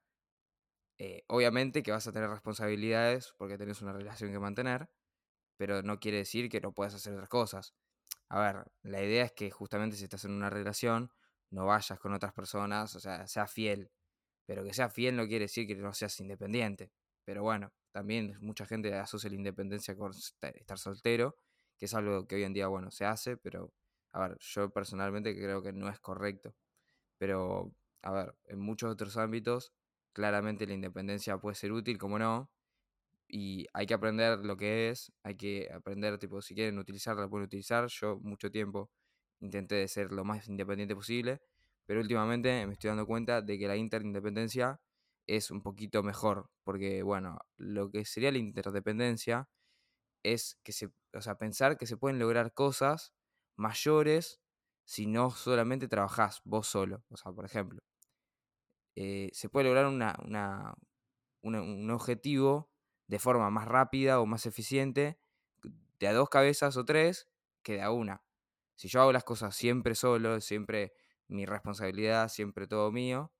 eh, 0.98 1.24
obviamente 1.28 1.82
que 1.82 1.92
vas 1.92 2.08
a 2.08 2.12
tener 2.12 2.30
responsabilidades 2.30 3.34
porque 3.38 3.58
tenés 3.58 3.82
una 3.82 3.94
relación 3.94 4.32
que 4.32 4.40
mantener, 4.40 4.90
pero 5.58 5.84
no 5.84 6.00
quiere 6.00 6.20
decir 6.20 6.50
que 6.50 6.62
no 6.62 6.74
puedas 6.74 6.94
hacer 6.96 7.14
otras 7.14 7.30
cosas. 7.30 7.76
A 8.30 8.40
ver, 8.42 8.72
la 8.84 9.04
idea 9.04 9.26
es 9.26 9.32
que 9.34 9.52
justamente 9.52 9.98
si 9.98 10.06
estás 10.06 10.26
en 10.26 10.32
una 10.32 10.50
relación, 10.50 11.12
no 11.52 11.66
vayas 11.66 12.00
con 12.00 12.14
otras 12.14 12.34
personas, 12.34 12.96
o 12.96 13.00
sea, 13.00 13.28
sea 13.28 13.48
fiel. 13.48 13.92
Pero 14.50 14.64
que 14.66 14.74
sea 14.74 14.90
fiel 14.90 15.16
no 15.16 15.28
quiere 15.28 15.46
decir 15.46 15.68
que 15.68 15.76
no 15.76 15.94
seas 15.94 16.20
independiente. 16.20 16.92
Pero 17.26 17.44
bueno, 17.44 17.72
también 17.92 18.38
mucha 18.42 18.66
gente 18.66 18.94
asocia 18.96 19.30
la 19.30 19.36
independencia 19.36 19.96
con 19.96 20.12
estar 20.14 20.80
soltero, 20.80 21.36
que 21.78 21.86
es 21.86 21.94
algo 21.94 22.28
que 22.28 22.36
hoy 22.36 22.44
en 22.44 22.54
día, 22.54 22.68
bueno, 22.68 22.92
se 22.92 23.06
hace, 23.06 23.38
pero, 23.38 23.74
a 24.12 24.22
ver, 24.28 24.38
yo 24.40 24.70
personalmente 24.72 25.36
creo 25.36 25.62
que 25.62 25.74
no 25.74 25.90
es 25.90 26.00
correcto. 26.00 26.56
Pero, 27.18 27.74
a 28.04 28.12
ver, 28.12 28.36
en 28.46 28.60
muchos 28.60 28.92
otros 28.92 29.18
ámbitos 29.18 29.74
Claramente 30.14 30.66
la 30.68 30.74
independencia 30.74 31.38
puede 31.38 31.56
ser 31.56 31.72
útil, 31.72 31.98
como 32.00 32.18
no. 32.20 32.52
Y 33.28 33.68
hay 33.74 33.86
que 33.86 33.94
aprender 33.94 34.40
lo 34.46 34.58
que 34.58 34.90
es, 34.90 35.12
hay 35.24 35.36
que 35.36 35.70
aprender, 35.74 36.18
tipo, 36.20 36.42
si 36.42 36.56
quieren 36.56 36.80
utilizarla, 36.80 37.24
la 37.24 37.30
pueden 37.30 37.46
utilizar. 37.46 37.88
Yo 37.90 38.20
mucho 38.22 38.52
tiempo 38.52 38.92
intenté 39.42 39.88
ser 39.88 40.12
lo 40.12 40.26
más 40.26 40.48
independiente 40.48 40.96
posible, 40.96 41.42
pero 41.90 42.02
últimamente 42.02 42.68
me 42.68 42.74
estoy 42.74 42.90
dando 42.90 43.08
cuenta 43.08 43.42
de 43.42 43.58
que 43.58 43.68
la 43.68 43.76
interindependencia 43.76 44.80
es 45.26 45.50
un 45.50 45.64
poquito 45.64 46.04
mejor, 46.04 46.52
porque 46.64 47.02
bueno, 47.02 47.40
lo 47.58 47.90
que 47.90 48.06
sería 48.06 48.32
la 48.32 48.38
interdependencia 48.38 49.50
es 50.22 50.60
que 50.64 50.72
se, 50.72 50.92
o 51.16 51.22
sea, 51.24 51.40
pensar 51.40 51.80
que 51.80 51.88
se 51.88 51.98
pueden 51.98 52.20
lograr 52.20 52.54
cosas 52.54 53.16
mayores 53.56 54.40
si 54.86 55.08
no 55.08 55.32
solamente 55.32 55.88
trabajás 55.88 56.42
vos 56.44 56.68
solo. 56.68 57.04
O 57.10 57.18
sea, 57.18 57.32
por 57.32 57.46
ejemplo, 57.46 57.80
eh, 58.96 59.32
se 59.34 59.50
puede 59.50 59.66
lograr 59.66 59.88
una, 59.88 60.76
un 61.42 61.90
objetivo 61.90 62.70
de 63.08 63.18
forma 63.18 63.50
más 63.50 63.68
rápida 63.68 64.20
o 64.20 64.28
más 64.28 64.46
eficiente 64.46 65.20
de 65.98 66.08
a 66.08 66.14
dos 66.14 66.30
cabezas 66.30 66.78
o 66.78 66.86
tres 66.86 67.28
que 67.64 67.74
de 67.74 67.82
a 67.82 67.90
una. 67.90 68.24
Si 68.76 68.90
yo 68.90 69.02
hago 69.02 69.12
las 69.12 69.24
cosas 69.24 69.56
siempre 69.56 69.96
solo, 69.96 70.40
siempre 70.40 70.94
mi 71.30 71.46
responsabilidad, 71.46 72.30
siempre 72.30 72.68
todo 72.68 72.92
mío, 72.92 73.32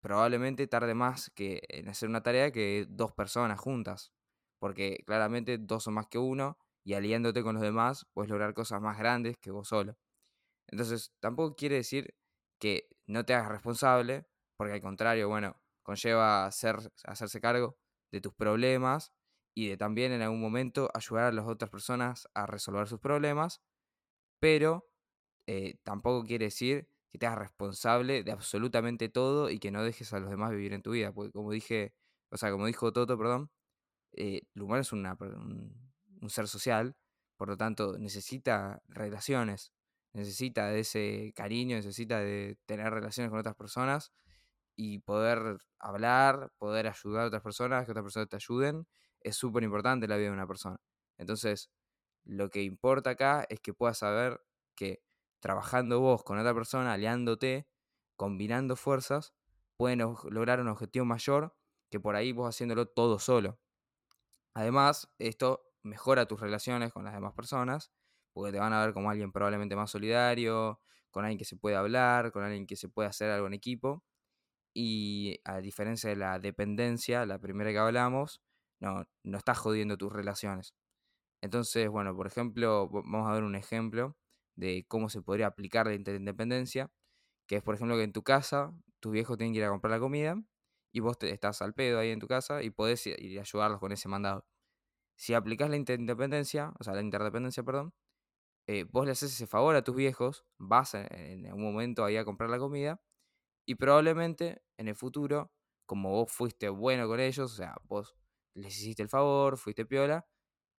probablemente 0.00 0.66
tarde 0.66 0.94
más 0.94 1.30
que 1.34 1.62
en 1.68 1.88
hacer 1.88 2.08
una 2.08 2.22
tarea 2.22 2.52
que 2.52 2.86
dos 2.88 3.12
personas 3.12 3.58
juntas. 3.60 4.12
Porque 4.58 5.02
claramente 5.06 5.58
dos 5.58 5.84
son 5.84 5.94
más 5.94 6.06
que 6.08 6.18
uno 6.18 6.58
y 6.84 6.94
aliándote 6.94 7.42
con 7.42 7.54
los 7.54 7.62
demás 7.62 8.06
puedes 8.14 8.30
lograr 8.30 8.54
cosas 8.54 8.80
más 8.80 8.98
grandes 8.98 9.36
que 9.38 9.50
vos 9.50 9.68
solo. 9.68 9.96
Entonces, 10.68 11.12
tampoco 11.20 11.56
quiere 11.56 11.76
decir 11.76 12.14
que 12.60 12.88
no 13.06 13.24
te 13.24 13.34
hagas 13.34 13.50
responsable, 13.50 14.26
porque 14.56 14.74
al 14.74 14.80
contrario, 14.80 15.28
bueno, 15.28 15.60
conlleva 15.82 16.46
hacerse 16.46 17.40
cargo 17.40 17.78
de 18.12 18.20
tus 18.20 18.34
problemas 18.34 19.12
y 19.54 19.68
de 19.68 19.76
también 19.76 20.12
en 20.12 20.22
algún 20.22 20.40
momento 20.40 20.90
ayudar 20.94 21.24
a 21.24 21.32
las 21.32 21.46
otras 21.46 21.70
personas 21.70 22.28
a 22.34 22.46
resolver 22.46 22.88
sus 22.88 23.00
problemas, 23.00 23.62
pero 24.40 24.88
eh, 25.46 25.78
tampoco 25.84 26.24
quiere 26.26 26.46
decir 26.46 26.88
que 27.16 27.20
te 27.20 27.26
hagas 27.26 27.38
responsable 27.38 28.22
de 28.22 28.30
absolutamente 28.30 29.08
todo 29.08 29.48
y 29.50 29.58
que 29.58 29.70
no 29.70 29.82
dejes 29.82 30.12
a 30.12 30.20
los 30.20 30.28
demás 30.28 30.50
vivir 30.50 30.74
en 30.74 30.82
tu 30.82 30.90
vida, 30.92 31.12
porque 31.12 31.32
como 31.32 31.50
dije, 31.50 31.94
o 32.30 32.36
sea, 32.36 32.50
como 32.50 32.66
dijo 32.66 32.92
Toto, 32.92 33.16
perdón, 33.16 33.50
eh, 34.12 34.42
el 34.54 34.62
humano 34.62 34.82
es 34.82 34.92
un 34.92 35.80
ser 36.28 36.48
social, 36.48 36.94
por 37.36 37.48
lo 37.48 37.56
tanto 37.56 37.98
necesita 37.98 38.82
relaciones, 38.88 39.72
necesita 40.12 40.68
de 40.68 40.80
ese 40.80 41.32
cariño, 41.34 41.76
necesita 41.76 42.20
de 42.20 42.58
tener 42.66 42.92
relaciones 42.92 43.30
con 43.30 43.38
otras 43.40 43.56
personas 43.56 44.12
y 44.76 44.98
poder 44.98 45.58
hablar, 45.78 46.52
poder 46.58 46.86
ayudar 46.86 47.24
a 47.24 47.26
otras 47.28 47.42
personas, 47.42 47.86
que 47.86 47.92
otras 47.92 48.04
personas 48.04 48.28
te 48.28 48.36
ayuden, 48.36 48.86
es 49.20 49.36
súper 49.36 49.62
importante 49.62 50.06
la 50.06 50.16
vida 50.16 50.28
de 50.28 50.34
una 50.34 50.46
persona. 50.46 50.78
Entonces, 51.16 51.70
lo 52.24 52.50
que 52.50 52.62
importa 52.62 53.10
acá 53.10 53.46
es 53.48 53.60
que 53.60 53.72
puedas 53.72 53.98
saber 53.98 54.42
que 54.74 55.00
trabajando 55.40 56.00
vos 56.00 56.24
con 56.24 56.38
otra 56.38 56.54
persona, 56.54 56.92
aliándote, 56.94 57.68
combinando 58.16 58.76
fuerzas, 58.76 59.34
pueden 59.76 60.00
lograr 60.30 60.60
un 60.60 60.68
objetivo 60.68 61.04
mayor 61.04 61.56
que 61.90 62.00
por 62.00 62.16
ahí 62.16 62.32
vos 62.32 62.48
haciéndolo 62.48 62.86
todo 62.86 63.18
solo. 63.18 63.58
Además, 64.54 65.12
esto 65.18 65.62
mejora 65.82 66.26
tus 66.26 66.40
relaciones 66.40 66.92
con 66.92 67.04
las 67.04 67.14
demás 67.14 67.34
personas, 67.34 67.92
porque 68.32 68.52
te 68.52 68.58
van 68.58 68.72
a 68.72 68.84
ver 68.84 68.94
como 68.94 69.10
alguien 69.10 69.32
probablemente 69.32 69.76
más 69.76 69.90
solidario, 69.90 70.80
con 71.10 71.24
alguien 71.24 71.38
que 71.38 71.44
se 71.44 71.56
puede 71.56 71.76
hablar, 71.76 72.32
con 72.32 72.42
alguien 72.42 72.66
que 72.66 72.76
se 72.76 72.88
puede 72.88 73.08
hacer 73.08 73.30
algo 73.30 73.46
en 73.46 73.54
equipo. 73.54 74.04
Y 74.74 75.40
a 75.44 75.60
diferencia 75.60 76.10
de 76.10 76.16
la 76.16 76.38
dependencia, 76.38 77.26
la 77.26 77.38
primera 77.40 77.70
que 77.72 77.78
hablamos, 77.78 78.42
no, 78.80 79.04
no 79.24 79.38
estás 79.38 79.58
jodiendo 79.58 79.96
tus 79.96 80.12
relaciones. 80.12 80.74
Entonces, 81.42 81.88
bueno, 81.90 82.16
por 82.16 82.26
ejemplo, 82.26 82.88
vamos 82.90 83.28
a 83.28 83.34
ver 83.34 83.44
un 83.44 83.56
ejemplo 83.56 84.16
de 84.56 84.84
cómo 84.88 85.08
se 85.08 85.22
podría 85.22 85.46
aplicar 85.46 85.86
la 85.86 85.94
interindependencia, 85.94 86.90
que 87.46 87.56
es, 87.56 87.62
por 87.62 87.74
ejemplo, 87.74 87.96
que 87.96 88.02
en 88.02 88.12
tu 88.12 88.22
casa 88.22 88.72
tus 89.00 89.12
viejos 89.12 89.36
tienen 89.36 89.52
que 89.52 89.60
ir 89.60 89.64
a 89.64 89.70
comprar 89.70 89.92
la 89.92 90.00
comida 90.00 90.36
y 90.92 91.00
vos 91.00 91.18
te, 91.18 91.30
estás 91.30 91.62
al 91.62 91.74
pedo 91.74 91.98
ahí 91.98 92.10
en 92.10 92.20
tu 92.20 92.26
casa 92.26 92.62
y 92.62 92.70
podés 92.70 93.06
ir 93.06 93.38
a 93.38 93.42
ayudarlos 93.42 93.80
con 93.80 93.92
ese 93.92 94.08
mandado. 94.08 94.46
Si 95.16 95.34
aplicás 95.34 95.70
la 95.70 95.76
interindependencia, 95.76 96.72
o 96.78 96.84
sea, 96.84 96.94
la 96.94 97.02
interdependencia, 97.02 97.62
perdón, 97.62 97.94
eh, 98.68 98.84
vos 98.90 99.06
le 99.06 99.12
haces 99.12 99.32
ese 99.32 99.46
favor 99.46 99.76
a 99.76 99.84
tus 99.84 99.94
viejos, 99.94 100.44
vas 100.58 100.94
en, 100.94 101.46
algún 101.46 101.62
momento 101.62 102.04
ahí 102.04 102.16
a 102.16 102.24
comprar 102.24 102.50
la 102.50 102.58
comida 102.58 103.00
y 103.66 103.76
probablemente 103.76 104.62
en 104.78 104.88
el 104.88 104.96
futuro, 104.96 105.52
como 105.86 106.10
vos 106.10 106.32
fuiste 106.32 106.68
bueno 106.68 107.06
con 107.08 107.20
ellos, 107.20 107.52
o 107.52 107.56
sea, 107.56 107.76
vos 107.84 108.16
les 108.54 108.76
hiciste 108.78 109.02
el 109.02 109.08
favor, 109.08 109.58
fuiste 109.58 109.86
piola, 109.86 110.26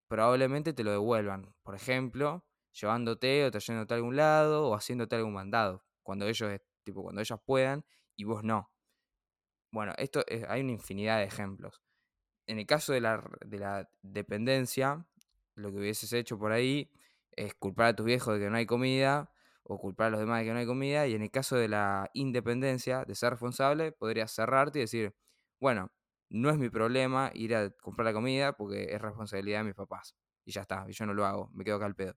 probablemente 0.10 0.74
te 0.74 0.84
lo 0.84 0.92
devuelvan. 0.92 1.54
Por 1.64 1.76
ejemplo, 1.76 2.46
llevándote 2.80 3.46
o 3.46 3.52
trayéndote 3.52 3.94
a 3.94 3.98
algún 3.98 4.16
lado 4.16 4.70
o 4.70 4.76
haciéndote 4.76 5.16
algún 5.16 5.34
mandado, 5.34 5.84
cuando 6.04 6.28
ellos, 6.28 6.62
tipo, 6.84 7.04
cuando 7.04 7.22
ellas 7.22 7.40
puedan 7.46 7.86
y 8.16 8.24
vos 8.26 8.44
no. 8.44 8.72
Bueno, 9.72 9.94
esto 9.98 10.24
hay 10.50 10.62
una 10.62 10.72
infinidad 10.72 11.20
de 11.20 11.26
ejemplos 11.26 11.82
en 12.48 12.60
el 12.60 12.66
caso 12.66 12.94
de 12.94 13.02
la, 13.02 13.24
de 13.46 13.60
la 13.60 13.90
dependencia, 14.02 15.06
lo 15.56 15.72
que 15.72 15.80
hubieses 15.80 16.12
hecho 16.14 16.40
por 16.40 16.52
ahí 16.52 16.90
es 17.34 17.54
culpar 17.54 17.88
a 17.88 17.96
tus 17.96 18.06
viejos 18.06 18.34
de 18.34 18.40
que 18.40 18.50
no 18.50 18.58
hay 18.58 18.66
comida 18.66 19.32
o 19.64 19.78
culpar 19.78 20.08
a 20.08 20.10
los 20.12 20.20
demás 20.22 20.40
de 20.40 20.46
que 20.46 20.54
no 20.54 20.60
hay 20.60 20.66
comida. 20.66 21.08
Y 21.08 21.14
en 21.14 21.22
el 21.22 21.32
caso 21.32 21.58
de 21.58 21.68
la 21.68 22.10
independencia, 22.14 23.04
de 23.06 23.16
ser 23.16 23.32
responsable, 23.32 23.92
podrías 23.92 24.32
cerrarte 24.32 24.80
y 24.80 24.82
decir, 24.84 25.14
bueno, 25.60 25.92
no 26.30 26.50
es 26.50 26.58
mi 26.58 26.70
problema 26.70 27.32
ir 27.34 27.56
a 27.56 27.70
comprar 27.70 28.06
la 28.06 28.14
comida 28.14 28.54
porque 28.54 28.94
es 28.94 29.02
responsabilidad 29.02 29.60
de 29.60 29.66
mis 29.66 29.76
papás. 29.76 30.16
Y 30.46 30.52
ya 30.52 30.62
está, 30.62 30.86
y 30.88 30.94
yo 30.94 31.06
no 31.06 31.14
lo 31.14 31.26
hago, 31.26 31.52
me 31.54 31.66
quedo 31.66 31.76
acá 31.76 31.86
al 31.86 31.96
pedo. 31.96 32.16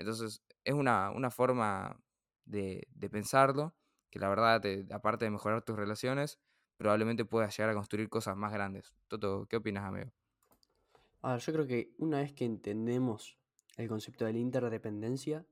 Entonces, 0.00 0.42
es 0.64 0.72
una, 0.74 1.30
forma 1.30 2.02
de, 2.46 2.88
de, 2.94 3.10
pensarlo 3.10 3.74
que 4.08 4.18
la 4.18 4.30
verdad, 4.30 4.62
aparte 4.92 5.26
de 5.26 5.30
mejorar 5.30 5.62
tus 5.62 5.76
relaciones, 5.76 6.40
probablemente 6.78 7.26
puedas 7.26 7.54
llegar 7.54 7.68
a 7.68 7.74
construir 7.74 8.08
cosas 8.08 8.34
más 8.34 8.50
grandes. 8.50 8.94
Toto, 9.08 9.46
¿qué 9.46 9.56
opinas, 9.56 9.84
amigo? 9.84 10.10
A 11.20 11.36
yo 11.36 11.52
creo 11.52 11.66
que 11.66 11.94
una 11.98 12.20
vez 12.20 12.32
que 12.32 12.46
entendemos 12.46 13.38
el 13.76 13.88
concepto 13.88 14.24
de 14.24 14.32
la 14.32 14.38
interdependencia, 14.38 15.46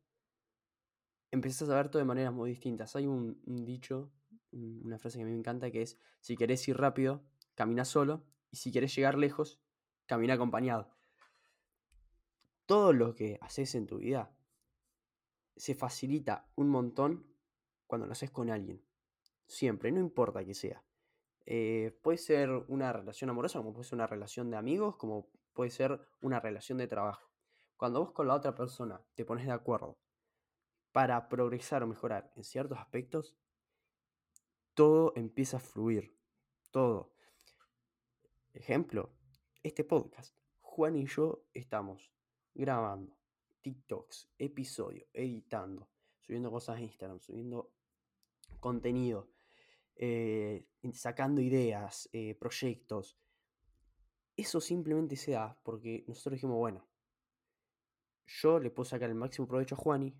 empiezas 1.31 1.69
a 1.69 1.75
ver 1.75 1.90
todo 1.90 1.99
de 1.99 2.07
maneras 2.07 2.33
muy 2.33 2.49
distintas. 2.49 2.97
Hay 2.97 3.07
un, 3.07 3.38
dicho, 3.45 4.11
una 4.50 4.99
frase 4.99 5.19
que 5.19 5.25
a 5.25 5.26
mí 5.26 5.33
me 5.33 5.38
encanta, 5.38 5.71
que 5.71 5.83
es, 5.83 5.99
si 6.21 6.38
querés 6.38 6.67
ir 6.69 6.78
rápido, 6.78 7.23
camina 7.55 7.85
solo, 7.85 8.25
y 8.50 8.57
si 8.57 8.73
querés 8.73 8.97
llegar 8.97 9.19
lejos, 9.19 9.61
camina 10.07 10.33
acompañado. 10.33 10.97
Todo 12.64 12.95
lo 12.95 13.14
que 13.14 13.38
haces 13.43 13.75
en 13.75 13.87
tu 13.87 13.99
vida 13.99 14.35
se 15.59 15.75
facilita 15.75 16.49
un 16.55 16.69
montón 16.69 17.27
cuando 17.87 18.07
lo 18.07 18.12
haces 18.12 18.31
con 18.31 18.50
alguien. 18.50 18.83
Siempre, 19.47 19.91
no 19.93 20.00
importa 20.00 20.45
que 20.45 20.55
sea. 20.55 20.83
Eh, 21.47 21.99
puede 22.03 22.19
ser 22.19 22.50
una 22.69 22.93
relación 22.93 23.31
amorosa, 23.31 23.59
como 23.59 23.73
puede 23.73 23.85
ser 23.85 23.97
una 23.97 24.07
relación 24.07 24.50
de 24.50 24.57
amigos, 24.57 24.97
como 24.97 25.31
puede 25.55 25.71
ser 25.71 26.00
una 26.21 26.41
relación 26.41 26.79
de 26.79 26.87
trabajo. 26.87 27.31
Cuando 27.77 28.00
vos 28.00 28.12
con 28.12 28.29
la 28.29 28.35
otra 28.35 28.55
persona 28.55 29.00
te 29.15 29.25
pones 29.25 29.47
de 29.47 29.53
acuerdo 29.53 29.99
para 30.93 31.29
progresar 31.29 31.83
o 31.83 31.87
mejorar 31.87 32.33
en 32.37 32.45
ciertos 32.45 32.79
aspectos, 32.79 33.37
todo 34.75 35.12
empieza 35.17 35.57
a 35.57 35.61
fluir. 35.61 36.17
Todo. 36.71 37.15
Ejemplo, 38.53 39.11
este 39.62 39.85
podcast. 39.85 40.37
Juan 40.61 40.97
y 40.97 41.07
yo 41.07 41.45
estamos 41.55 42.12
grabando 42.55 43.17
TikToks, 43.62 44.31
episodios, 44.38 45.09
editando, 45.12 45.88
subiendo 46.21 46.50
cosas 46.50 46.77
a 46.77 46.81
Instagram, 46.81 47.21
subiendo 47.21 47.73
contenido 48.61 49.29
eh, 49.99 50.65
sacando 50.93 51.41
ideas, 51.41 52.09
eh, 52.12 52.35
proyectos. 52.37 53.19
Eso 54.37 54.61
simplemente 54.61 55.17
se 55.17 55.33
da 55.33 55.59
porque 55.65 56.05
nosotros 56.07 56.35
dijimos, 56.35 56.57
bueno, 56.57 56.87
yo 58.27 58.61
le 58.61 58.71
puedo 58.71 58.85
sacar 58.85 59.11
el 59.11 59.17
máximo 59.17 59.49
provecho 59.49 59.75
a 59.75 59.79
Juani 59.79 60.15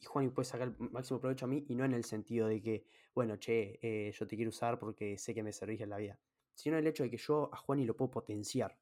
y 0.00 0.04
Juani 0.04 0.30
puede 0.30 0.46
sacar 0.46 0.68
el 0.68 0.90
máximo 0.90 1.20
provecho 1.20 1.44
a 1.44 1.48
mí 1.48 1.64
y 1.68 1.76
no 1.76 1.84
en 1.84 1.92
el 1.92 2.04
sentido 2.04 2.48
de 2.48 2.60
que, 2.60 2.86
bueno, 3.14 3.36
che, 3.36 3.78
eh, 3.80 4.12
yo 4.12 4.26
te 4.26 4.34
quiero 4.34 4.48
usar 4.48 4.78
porque 4.80 5.16
sé 5.16 5.32
que 5.32 5.44
me 5.44 5.52
servís 5.52 5.80
en 5.80 5.90
la 5.90 5.98
vida, 5.98 6.18
sino 6.52 6.76
el 6.76 6.86
hecho 6.86 7.04
de 7.04 7.10
que 7.10 7.16
yo 7.16 7.48
a 7.52 7.56
Juani 7.56 7.84
lo 7.84 7.96
puedo 7.96 8.10
potenciar. 8.10 8.76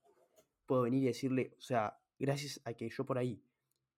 Puedo 0.64 0.82
venir 0.82 1.02
y 1.02 1.06
decirle, 1.06 1.54
o 1.58 1.60
sea, 1.60 2.00
gracias 2.18 2.60
a 2.64 2.72
que 2.72 2.88
yo 2.88 3.04
por 3.04 3.18
ahí 3.18 3.44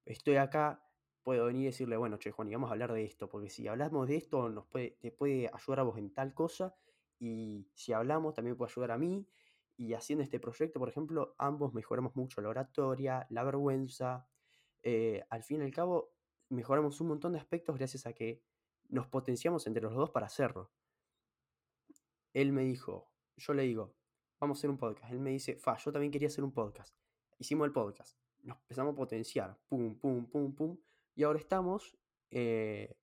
estoy 0.04 0.36
acá, 0.36 0.82
puedo 1.22 1.46
venir 1.46 1.62
y 1.62 1.66
decirle, 1.66 1.96
bueno, 1.96 2.18
che, 2.18 2.30
Juan, 2.30 2.48
y 2.48 2.52
vamos 2.52 2.70
a 2.70 2.72
hablar 2.72 2.92
de 2.92 3.04
esto, 3.04 3.28
porque 3.28 3.48
si 3.48 3.66
hablamos 3.66 4.08
de 4.08 4.16
esto, 4.16 4.48
nos 4.48 4.66
puede, 4.66 4.92
te 5.00 5.10
puede 5.10 5.50
ayudar 5.52 5.80
a 5.80 5.82
vos 5.82 5.98
en 5.98 6.12
tal 6.12 6.34
cosa, 6.34 6.76
y 7.18 7.68
si 7.74 7.92
hablamos, 7.92 8.34
también 8.34 8.56
puede 8.56 8.70
ayudar 8.70 8.92
a 8.92 8.98
mí, 8.98 9.26
y 9.76 9.94
haciendo 9.94 10.22
este 10.22 10.38
proyecto, 10.38 10.78
por 10.78 10.88
ejemplo, 10.88 11.34
ambos 11.38 11.74
mejoramos 11.74 12.14
mucho 12.14 12.40
la 12.40 12.50
oratoria, 12.50 13.26
la 13.30 13.42
vergüenza, 13.42 14.28
eh, 14.82 15.24
al 15.30 15.42
fin 15.42 15.62
y 15.62 15.64
al 15.64 15.72
cabo, 15.72 16.14
mejoramos 16.50 17.00
un 17.00 17.08
montón 17.08 17.32
de 17.32 17.38
aspectos 17.38 17.76
gracias 17.76 18.06
a 18.06 18.12
que 18.12 18.42
nos 18.88 19.08
potenciamos 19.08 19.66
entre 19.66 19.82
los 19.82 19.94
dos 19.94 20.10
para 20.10 20.26
hacerlo. 20.26 20.70
Él 22.32 22.52
me 22.52 22.62
dijo, 22.62 23.10
yo 23.36 23.54
le 23.54 23.62
digo, 23.62 23.94
vamos 24.40 24.58
a 24.58 24.60
hacer 24.60 24.70
un 24.70 24.78
podcast. 24.78 25.12
Él 25.12 25.20
me 25.20 25.30
dice, 25.30 25.56
fa, 25.56 25.76
yo 25.78 25.90
también 25.90 26.12
quería 26.12 26.28
hacer 26.28 26.44
un 26.44 26.52
podcast. 26.52 26.94
Hicimos 27.38 27.66
el 27.66 27.72
podcast. 27.72 28.23
Nos 28.44 28.58
empezamos 28.58 28.92
a 28.92 28.96
potenciar. 28.96 29.58
Pum, 29.68 29.98
pum, 29.98 30.26
pum, 30.26 30.54
pum. 30.54 30.78
Y 31.14 31.22
ahora 31.22 31.38
estamos, 31.38 31.96
eh, 32.30 32.96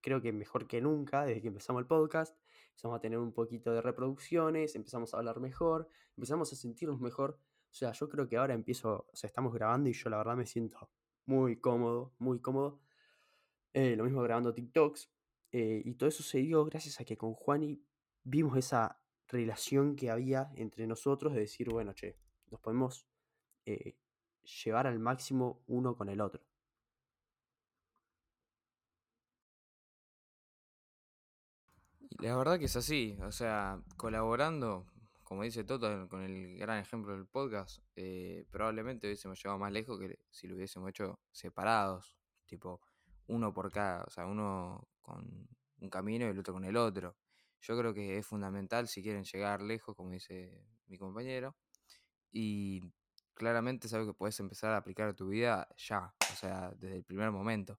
creo 0.00 0.20
que 0.20 0.32
mejor 0.32 0.66
que 0.66 0.80
nunca, 0.80 1.24
desde 1.24 1.40
que 1.40 1.48
empezamos 1.48 1.80
el 1.80 1.86
podcast. 1.86 2.36
Empezamos 2.68 2.96
a 2.96 3.00
tener 3.00 3.18
un 3.18 3.32
poquito 3.32 3.72
de 3.72 3.80
reproducciones, 3.80 4.74
empezamos 4.76 5.14
a 5.14 5.18
hablar 5.18 5.40
mejor, 5.40 5.88
empezamos 6.16 6.52
a 6.52 6.56
sentirnos 6.56 7.00
mejor. 7.00 7.38
O 7.70 7.74
sea, 7.74 7.92
yo 7.92 8.08
creo 8.08 8.28
que 8.28 8.36
ahora 8.36 8.54
empiezo, 8.54 9.06
o 9.10 9.16
sea, 9.16 9.28
estamos 9.28 9.54
grabando 9.54 9.88
y 9.88 9.94
yo 9.94 10.10
la 10.10 10.18
verdad 10.18 10.36
me 10.36 10.46
siento 10.46 10.90
muy 11.24 11.56
cómodo, 11.56 12.14
muy 12.18 12.40
cómodo. 12.40 12.80
Eh, 13.72 13.96
lo 13.96 14.04
mismo 14.04 14.22
grabando 14.22 14.52
TikToks. 14.52 15.10
Eh, 15.52 15.82
y 15.84 15.94
todo 15.94 16.08
eso 16.08 16.22
se 16.22 16.38
dio 16.38 16.64
gracias 16.64 17.00
a 17.00 17.04
que 17.04 17.16
con 17.16 17.34
Juani 17.34 17.82
vimos 18.24 18.56
esa 18.58 19.02
relación 19.28 19.96
que 19.96 20.10
había 20.10 20.50
entre 20.56 20.86
nosotros 20.86 21.32
de 21.32 21.40
decir, 21.40 21.70
bueno, 21.70 21.92
che, 21.94 22.18
nos 22.50 22.60
podemos 22.60 23.06
llevar 24.42 24.86
al 24.86 24.98
máximo 24.98 25.62
uno 25.66 25.96
con 25.96 26.08
el 26.08 26.20
otro. 26.20 26.42
La 32.18 32.36
verdad 32.36 32.58
que 32.58 32.66
es 32.66 32.76
así, 32.76 33.18
o 33.22 33.32
sea, 33.32 33.82
colaborando, 33.96 34.86
como 35.24 35.42
dice 35.42 35.64
Toto, 35.64 36.08
con 36.08 36.22
el 36.22 36.56
gran 36.56 36.78
ejemplo 36.78 37.12
del 37.12 37.26
podcast, 37.26 37.82
eh, 37.96 38.46
probablemente 38.50 39.08
hubiésemos 39.08 39.42
llegado 39.42 39.58
más 39.58 39.72
lejos 39.72 39.98
que 39.98 40.20
si 40.30 40.46
lo 40.46 40.54
hubiésemos 40.54 40.90
hecho 40.90 41.18
separados, 41.32 42.16
tipo 42.46 42.80
uno 43.26 43.52
por 43.52 43.72
cada, 43.72 44.04
o 44.04 44.10
sea, 44.10 44.26
uno 44.26 44.88
con 45.00 45.48
un 45.80 45.90
camino 45.90 46.26
y 46.26 46.28
el 46.28 46.38
otro 46.38 46.54
con 46.54 46.64
el 46.64 46.76
otro. 46.76 47.16
Yo 47.60 47.76
creo 47.76 47.92
que 47.94 48.18
es 48.18 48.26
fundamental 48.26 48.88
si 48.88 49.02
quieren 49.02 49.24
llegar 49.24 49.62
lejos, 49.62 49.96
como 49.96 50.10
dice 50.10 50.64
mi 50.86 50.98
compañero, 50.98 51.56
y 52.30 52.82
claramente 53.34 53.86
es 53.86 53.94
algo 53.94 54.12
que 54.12 54.18
puedes 54.18 54.38
empezar 54.40 54.72
a 54.72 54.78
aplicar 54.78 55.08
a 55.08 55.14
tu 55.14 55.28
vida 55.28 55.68
ya, 55.76 56.14
o 56.32 56.36
sea, 56.36 56.72
desde 56.78 56.96
el 56.96 57.04
primer 57.04 57.30
momento. 57.30 57.78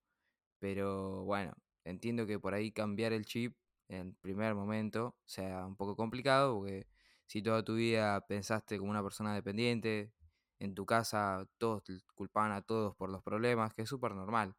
Pero 0.60 1.24
bueno, 1.25 1.53
entiendo 1.83 2.25
que 2.25 2.39
por 2.39 2.53
ahí 2.53 2.72
cambiar 2.72 3.13
el 3.13 3.25
chip 3.25 3.55
en 3.89 4.07
el 4.07 4.15
primer 4.15 4.55
momento 4.55 5.15
sea 5.25 5.65
un 5.65 5.75
poco 5.75 5.95
complicado, 5.95 6.55
porque 6.55 6.88
si 7.27 7.41
toda 7.41 7.63
tu 7.63 7.75
vida 7.75 8.22
pensaste 8.27 8.77
como 8.77 8.91
una 8.91 9.03
persona 9.03 9.33
dependiente, 9.36 10.13
en 10.60 10.75
tu 10.75 10.86
casa 10.86 11.48
todos 11.57 11.83
culpaban 12.15 12.51
a 12.51 12.62
todos 12.62 12.95
por 12.95 13.10
los 13.10 13.24
problemas, 13.24 13.74
que 13.74 13.83
es 13.83 13.89
súper 13.89 14.13
normal. 14.15 14.55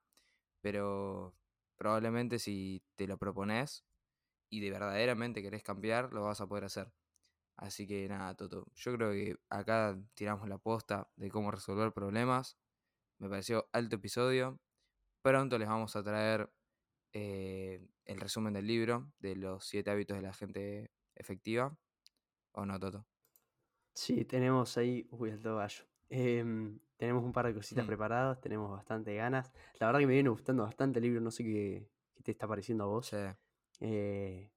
Pero 0.61 1.35
probablemente 1.77 2.39
si 2.39 2.83
te 2.97 3.07
lo 3.07 3.19
propones 3.19 3.85
y 4.51 4.61
de 4.61 4.71
verdaderamente 4.71 5.43
querés 5.43 5.63
cambiar, 5.63 6.13
lo 6.13 6.25
vas 6.25 6.41
a 6.41 6.47
poder 6.47 6.65
hacer. 6.65 6.93
Así 7.57 7.87
que 7.87 8.09
nada, 8.09 8.35
Toto. 8.35 8.67
Yo 8.75 8.95
creo 8.97 9.13
que 9.13 9.37
acá 9.49 9.99
tiramos 10.15 10.49
la 10.49 10.59
posta 10.59 11.09
de 11.17 11.31
cómo 11.31 11.51
resolver 11.51 11.93
problemas. 11.93 12.59
Me 13.19 13.29
pareció 13.29 13.69
alto 13.73 13.97
episodio. 13.97 14.61
Pronto 15.23 15.59
les 15.59 15.69
vamos 15.69 15.95
a 15.97 16.03
traer 16.03 16.51
eh, 17.13 17.87
el 18.07 18.21
resumen 18.21 18.53
del 18.55 18.67
libro 18.67 19.13
de 19.19 19.37
los 19.37 19.65
siete 19.67 19.91
hábitos 19.91 20.17
de 20.17 20.23
la 20.23 20.33
gente 20.35 20.91
efectiva. 21.15 21.77
¿O 22.53 22.67
no, 22.67 22.79
Toto? 22.79 23.07
Sí, 23.95 24.25
tenemos 24.25 24.77
ahí. 24.77 25.07
Uy, 25.11 25.31
el 25.31 25.41
gallo. 25.41 25.85
Em, 26.11 26.79
tenemos 26.97 27.25
un 27.25 27.33
par 27.33 27.47
de 27.47 27.55
cositas 27.55 27.85
Mm. 27.85 27.87
preparadas, 27.87 28.41
tenemos 28.41 28.71
bastante 28.71 29.15
ganas. 29.15 29.53
La 29.79 29.87
verdad 29.87 30.01
que 30.01 30.07
me 30.07 30.15
viene 30.15 30.29
gustando 30.29 30.65
bastante 30.65 30.99
el 30.99 31.05
libro, 31.05 31.21
no 31.21 31.31
sé 31.31 31.45
qué, 31.45 31.89
qué 32.15 32.23
te 32.23 32.31
está 32.33 32.47
pareciendo 32.49 32.85
a 32.85 32.87
vos. 32.89 33.07
Sí. 33.07 33.17
Eh, 33.81 34.51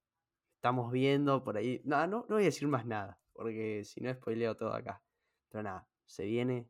estamos 0.58 0.90
viendo 0.90 1.44
por 1.44 1.56
ahí. 1.56 1.80
No, 1.84 2.04
no, 2.08 2.26
no 2.28 2.34
voy 2.34 2.42
a 2.42 2.46
decir 2.46 2.66
más 2.66 2.84
nada, 2.84 3.20
porque 3.32 3.84
si 3.84 4.00
no 4.00 4.12
spoileo 4.12 4.56
todo 4.56 4.74
acá. 4.74 5.00
Pero 5.48 5.62
nada, 5.62 5.88
se 6.04 6.24
viene 6.24 6.68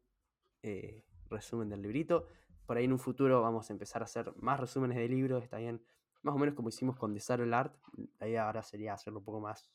eh, 0.63 1.07
resumen 1.31 1.71
del 1.71 1.81
librito. 1.81 2.27
Por 2.67 2.77
ahí 2.77 2.85
en 2.85 2.93
un 2.93 2.99
futuro 2.99 3.41
vamos 3.41 3.71
a 3.71 3.73
empezar 3.73 4.03
a 4.03 4.05
hacer 4.05 4.35
más 4.37 4.61
resúmenes 4.61 4.99
de 4.99 5.09
libros, 5.09 5.43
está 5.43 5.57
bien. 5.57 5.83
Más 6.21 6.35
o 6.35 6.39
menos 6.39 6.55
como 6.55 6.69
hicimos 6.69 6.97
con 6.97 7.15
Desarroll 7.15 7.55
Art. 7.55 7.75
La 8.19 8.29
idea 8.29 8.45
ahora 8.45 8.63
sería 8.63 8.93
hacerlo 8.93 9.21
un 9.21 9.25
poco 9.25 9.41
más, 9.41 9.71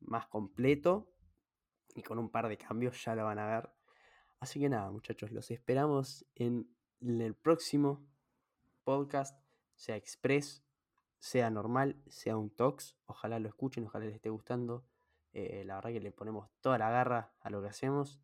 más 0.00 0.26
completo 0.26 1.12
y 1.94 2.02
con 2.02 2.18
un 2.18 2.30
par 2.30 2.48
de 2.48 2.56
cambios, 2.56 3.04
ya 3.04 3.14
lo 3.14 3.24
van 3.24 3.38
a 3.38 3.46
ver. 3.46 3.70
Así 4.38 4.58
que 4.60 4.70
nada, 4.70 4.90
muchachos, 4.90 5.30
los 5.30 5.50
esperamos 5.50 6.24
en 6.36 6.74
el 7.02 7.34
próximo 7.34 8.08
podcast, 8.82 9.38
sea 9.74 9.96
express, 9.96 10.64
sea 11.20 11.50
normal, 11.50 12.02
sea 12.08 12.36
un 12.36 12.50
tox. 12.50 12.96
Ojalá 13.06 13.38
lo 13.38 13.48
escuchen, 13.48 13.86
ojalá 13.86 14.06
les 14.06 14.16
esté 14.16 14.30
gustando. 14.30 14.84
Eh, 15.32 15.62
la 15.64 15.76
verdad 15.76 15.90
que 15.90 16.00
le 16.00 16.10
ponemos 16.10 16.50
toda 16.60 16.78
la 16.78 16.90
garra 16.90 17.32
a 17.40 17.50
lo 17.50 17.62
que 17.62 17.68
hacemos. 17.68 18.20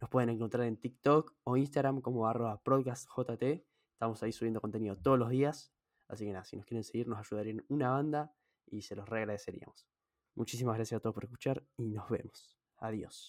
Nos 0.00 0.10
pueden 0.10 0.28
encontrar 0.28 0.66
en 0.66 0.76
TikTok 0.76 1.34
o 1.44 1.56
Instagram 1.56 2.00
como 2.00 2.26
arroba 2.26 2.60
podcastjt. 2.62 3.64
Estamos 3.92 4.22
ahí 4.22 4.32
subiendo 4.32 4.60
contenido 4.60 4.98
todos 4.98 5.18
los 5.18 5.30
días. 5.30 5.72
Así 6.08 6.26
que 6.26 6.32
nada, 6.32 6.44
si 6.44 6.56
nos 6.56 6.66
quieren 6.66 6.84
seguir, 6.84 7.08
nos 7.08 7.20
ayudarían 7.20 7.64
una 7.68 7.90
banda 7.90 8.34
y 8.66 8.82
se 8.82 8.96
los 8.96 9.08
re 9.08 9.20
agradeceríamos. 9.20 9.86
Muchísimas 10.34 10.76
gracias 10.76 10.98
a 10.98 11.00
todos 11.00 11.14
por 11.14 11.24
escuchar 11.24 11.64
y 11.76 11.88
nos 11.88 12.10
vemos. 12.10 12.58
Adiós. 12.78 13.20